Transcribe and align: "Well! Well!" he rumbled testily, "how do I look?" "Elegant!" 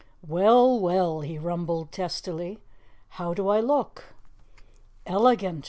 "Well! 0.27 0.79
Well!" 0.79 1.21
he 1.21 1.37
rumbled 1.37 1.91
testily, 1.91 2.57
"how 3.21 3.35
do 3.35 3.49
I 3.49 3.59
look?" 3.59 4.15
"Elegant!" 5.05 5.59